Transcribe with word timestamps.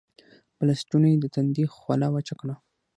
پۀ 0.55 0.63
لستوڼي 0.67 1.09
يې 1.13 1.17
د 1.21 1.25
تندي 1.35 1.65
خوله 1.75 2.07
وچه 2.11 2.35
کړه 2.41 2.55